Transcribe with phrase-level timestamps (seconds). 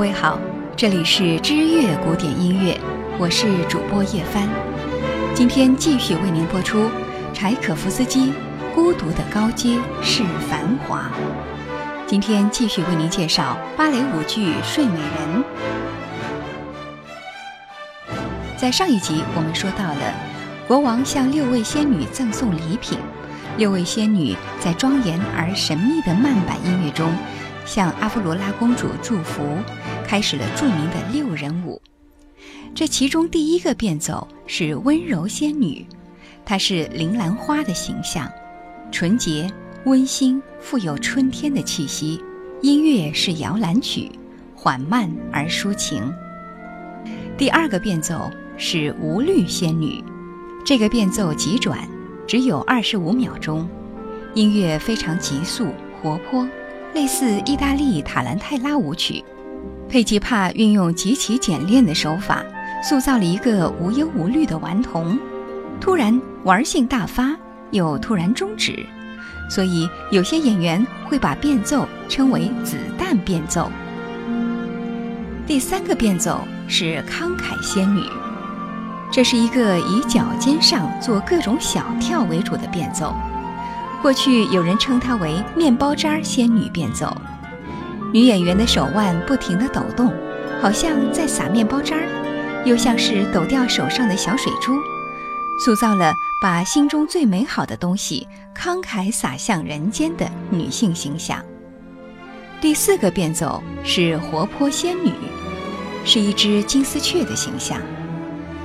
[0.00, 0.40] 各位好，
[0.74, 2.74] 这里是知乐古典音乐，
[3.18, 4.48] 我是主播叶帆。
[5.34, 6.90] 今天继续为您播出
[7.34, 8.28] 柴可夫斯基
[8.74, 11.00] 《孤独的高阶是繁华》。
[12.06, 15.44] 今天继续为您介绍芭蕾舞剧《睡美人》。
[18.56, 20.14] 在上一集我们说到了，
[20.66, 22.98] 国王向六位仙女赠送礼品，
[23.58, 27.12] 六位仙女在庄严而神秘的慢板音乐中。
[27.70, 29.44] 向阿芙罗拉公主祝福，
[30.04, 31.80] 开始了著名的六人舞。
[32.74, 35.86] 这其中第一个变奏是温柔仙女，
[36.44, 38.28] 她是铃兰花的形象，
[38.90, 39.48] 纯洁、
[39.84, 42.20] 温馨、富有春天的气息。
[42.60, 44.10] 音乐是摇篮曲，
[44.56, 46.12] 缓慢而抒情。
[47.38, 50.02] 第二个变奏是无虑仙女，
[50.66, 51.88] 这个变奏急转，
[52.26, 53.68] 只有二十五秒钟，
[54.34, 55.68] 音乐非常急速
[56.02, 56.44] 活泼。
[56.92, 59.24] 类似意大利塔兰泰拉舞曲，
[59.88, 62.44] 佩吉帕运用极其简练的手法，
[62.82, 65.16] 塑造了一个无忧无虑的顽童，
[65.80, 67.36] 突然玩性大发，
[67.70, 68.84] 又突然终止，
[69.48, 73.70] 所以有些演员会把变奏称为“子弹变奏”。
[75.46, 78.02] 第三个变奏是慷慨仙女，
[79.12, 83.14] 这是一个以脚尖上做各种小跳为主的变奏。
[84.02, 87.14] 过去有人称她为“面包渣仙女变奏”，
[88.12, 90.10] 女演员的手腕不停地抖动，
[90.60, 91.96] 好像在撒面包渣，
[92.64, 94.72] 又像是抖掉手上的小水珠，
[95.62, 98.26] 塑造了把心中最美好的东西
[98.56, 101.38] 慷慨洒向人间的女性形象。
[102.58, 105.12] 第四个变奏是活泼仙女，
[106.06, 107.78] 是一只金丝雀的形象，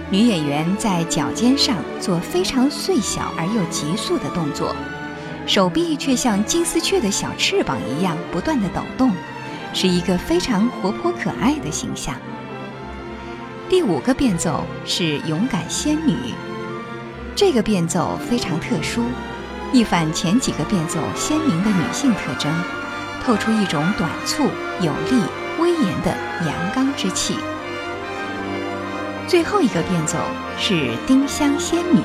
[0.10, 4.74] 女演员在脚尖上做非常碎小而又急速的动作。
[5.46, 9.12] 手臂却像金丝雀的小翅膀一样不断的抖动，
[9.74, 12.16] 是一个非常活泼可爱的形象。
[13.70, 16.16] 第五个变奏是勇敢仙女，
[17.36, 19.04] 这个变奏非常特殊，
[19.72, 22.52] 一反前几个变奏鲜明的女性特征，
[23.24, 24.44] 透出一种短促、
[24.82, 25.22] 有力、
[25.60, 27.36] 威严的阳刚之气。
[29.28, 30.18] 最后一个变奏
[30.58, 32.02] 是丁香仙女，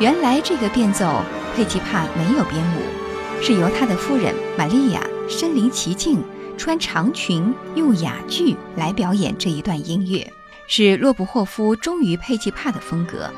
[0.00, 1.22] 原来这个变奏。
[1.58, 6.22] 佩吉帕没有编舞，是由他的夫人玛利亚身临其境，
[6.56, 10.24] 穿长裙用哑剧来表演这一段音乐，
[10.68, 13.28] 是洛布霍夫忠于佩吉帕的风格。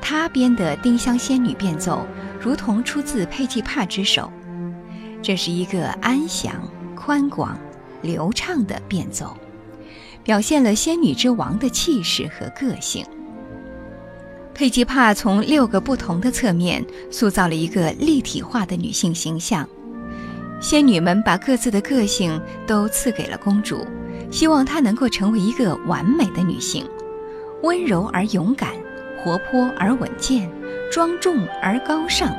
[0.00, 2.06] 他编的丁香仙女变奏，
[2.40, 4.32] 如同出自佩吉帕之手。
[5.20, 6.54] 这是一个安详、
[6.94, 7.54] 宽广、
[8.00, 9.36] 流畅的变奏，
[10.24, 13.04] 表现了仙女之王的气势和个性。
[14.56, 19.68] 佩吉帕从六个不同的侧面塑造了一个立体化的女性形象。
[20.62, 23.86] 仙女们把各自的个性都赐给了公主，
[24.30, 26.86] 希望她能够成为一个完美的女性，
[27.64, 28.70] 温柔而勇敢，
[29.18, 30.50] 活泼而稳健，
[30.90, 32.34] 庄重而高尚。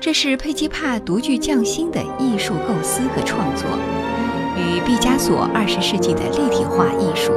[0.00, 3.66] 这是佩吉帕独具匠心的艺术构思和创作，
[4.56, 7.32] 与毕加索二十世纪的立体化艺术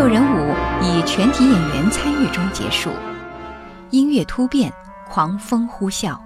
[0.00, 2.88] 六人舞以全体演员参与中结束，
[3.90, 4.72] 音乐突变，
[5.06, 6.16] 狂风呼啸，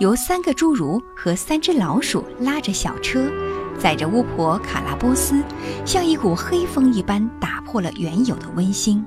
[0.00, 3.30] 由三个侏儒和三只老鼠拉着小车，
[3.78, 5.40] 载着巫婆卡拉波斯，
[5.84, 9.04] 像一股黑风一般打破了原有的温馨。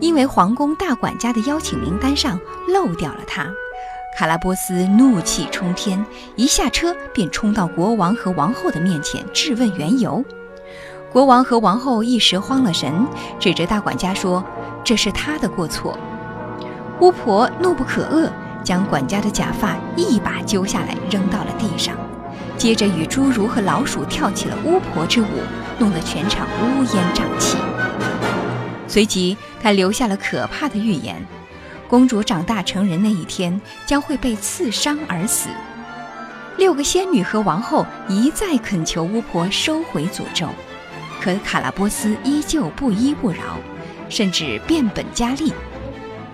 [0.00, 2.36] 因为皇宫大管家的邀请名单上
[2.66, 3.46] 漏掉了他，
[4.18, 10.24] 卡拉波斯怒气冲天，一下车便冲到国王和王后的面前质问缘由。
[11.16, 13.06] 国王和王后一时慌了神，
[13.40, 14.44] 指着大管家说
[14.84, 15.98] ：“这是他的过错。”
[17.00, 18.30] 巫婆怒不可遏，
[18.62, 21.96] 将管家的假发一把揪下来扔到了地上，
[22.58, 25.26] 接着与侏儒和老鼠跳起了巫婆之舞，
[25.78, 27.56] 弄得全场乌烟瘴气。
[28.86, 31.16] 随即，他留下了可怕的预言：
[31.88, 35.48] 公主长大成人那一天将会被刺伤而死。
[36.58, 40.46] 六个仙女和王后一再恳求巫婆收回诅咒。
[41.26, 43.58] 可卡拉波斯依旧不依不饶，
[44.08, 45.52] 甚至变本加厉。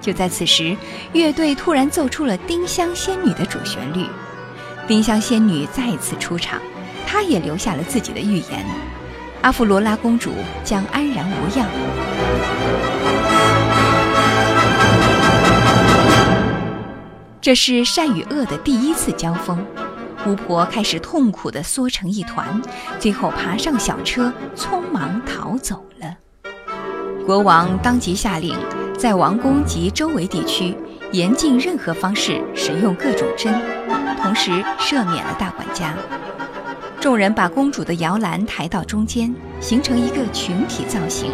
[0.02, 0.76] 就在此时，
[1.14, 4.04] 乐队突然奏出了《丁香仙女》的主旋律。
[4.86, 6.60] 丁香仙女再次出场，
[7.06, 8.66] 她也留下了自己的预言：
[9.40, 10.30] 阿芙罗拉公主
[10.62, 11.66] 将安然无恙。
[17.40, 19.56] 这是善与恶的第一次交锋。
[20.26, 22.60] 巫婆开始痛苦地缩成一团，
[22.98, 26.16] 最后爬上小车，匆忙逃走了。
[27.26, 28.56] 国王当即下令，
[28.96, 30.76] 在王宫及周围地区
[31.12, 33.52] 严禁任何方式使用各种针，
[34.22, 35.94] 同时赦免了大管家。
[37.00, 41.30] 众人把公主的摇篮抬到中间，形成一个群体造型。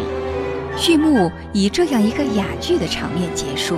[0.75, 3.77] 序幕以这样一个哑剧的场面结束。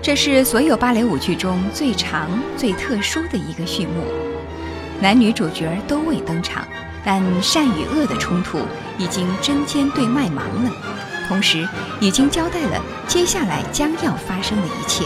[0.00, 4.04] 这是所有芭蕾舞剧中最长、最特殊的一个序幕。
[5.00, 6.66] 男女主角都未登场，
[7.04, 8.60] 但善与恶的冲突
[8.98, 10.72] 已经针尖对麦芒了，
[11.28, 11.68] 同时
[12.00, 15.04] 已经交代了接下来将要发生的一切。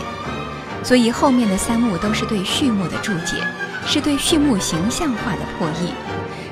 [0.83, 3.37] 所以后面的三幕都是对序幕的注解。
[3.85, 5.93] 是对序幕形象化的破译，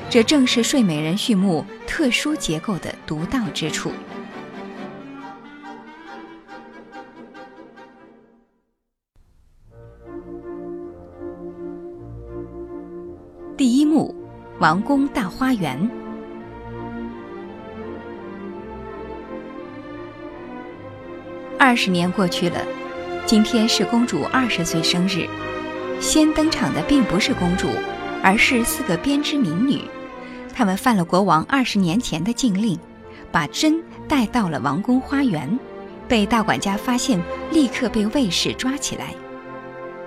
[0.09, 3.93] 这正是《睡美人》序幕特殊结构的独到之处。
[14.61, 15.89] 王宫大花园。
[21.57, 22.59] 二十年过去了，
[23.25, 25.27] 今天是公主二十岁生日。
[25.99, 27.69] 先登场的并不是公主，
[28.21, 29.81] 而是四个编织民女。
[30.53, 32.77] 她们犯了国王二十年前的禁令，
[33.31, 35.59] 把针带到了王宫花园，
[36.07, 37.19] 被大管家发现，
[37.51, 39.15] 立刻被卫士抓起来。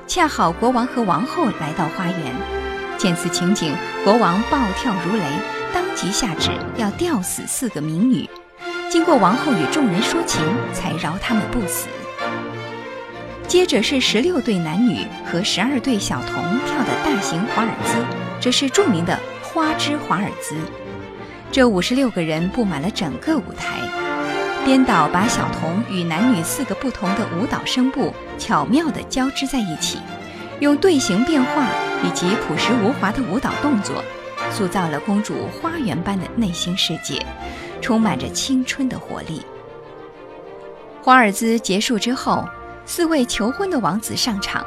[0.07, 2.64] 恰好国王和王后来到花园，
[3.05, 3.71] 见此情景，
[4.03, 5.25] 国王暴跳如雷，
[5.75, 8.27] 当即下旨要吊死四个民女。
[8.91, 10.43] 经过王后与众人说情，
[10.73, 11.87] 才饶他们不死。
[13.47, 17.95] 接着是十六对男女和十二对小童跳的大型华尔兹，
[18.41, 20.57] 这是著名的花之华尔兹。
[21.53, 23.81] 这五十六个人布满了整个舞台，
[24.65, 29.99] 编导把小童与男女四个不同的舞蹈声部巧妙地交织在一起，
[30.61, 31.67] 用队形变化
[32.05, 34.05] 以及朴实无华的舞蹈动作，
[34.51, 37.25] 塑造了公主花园般的内心世界，
[37.81, 39.43] 充满着青春的活力。
[41.03, 42.45] 华尔兹结束之后。
[42.87, 44.63] 四位求婚的王子上场，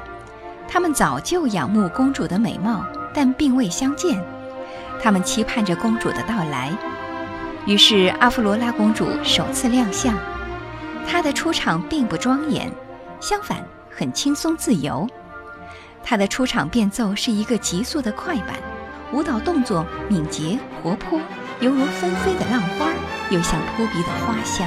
[0.68, 4.20] 他们早就仰慕公主的美貌，但并未相见。
[5.00, 6.76] 他们期盼着公主的到来。
[7.68, 10.18] 于是阿芙罗拉公主首次亮相，
[11.08, 12.72] 她的出场并不庄严，
[13.20, 13.64] 相反
[13.96, 15.08] 很轻松自由。
[16.10, 18.56] 她的出场变奏是一个急速的快板，
[19.12, 21.20] 舞蹈动作敏捷活泼，
[21.60, 22.88] 犹如纷飞的浪花，
[23.30, 24.66] 又像扑鼻的花香。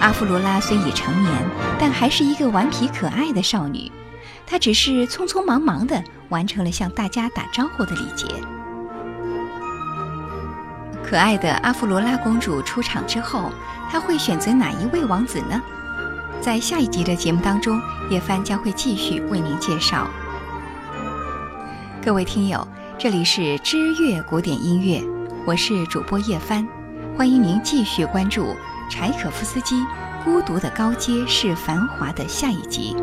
[0.00, 1.32] 阿芙罗拉虽已成年，
[1.76, 3.90] 但还是一个顽皮可爱的少女。
[4.46, 8.26] 她只是匆匆忙忙地完成了向大家打招呼的礼节。
[11.02, 13.50] 可爱的阿芙罗拉公主出场之后，
[13.90, 15.60] 她会选择哪一位王子呢？
[16.40, 20.08] 在下一集的节目当中，叶帆将会继续为您介绍。
[22.04, 22.66] 各位听友，
[22.96, 25.02] 这里是知乐古典音乐，
[25.44, 26.66] 我是主播叶帆，
[27.16, 28.54] 欢迎您继续关注。
[28.88, 29.74] 柴可夫斯基
[30.24, 32.94] 《孤独的高阶是繁华》的下一集。